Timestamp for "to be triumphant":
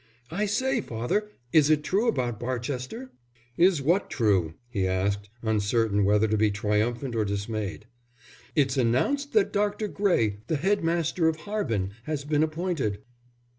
6.27-7.15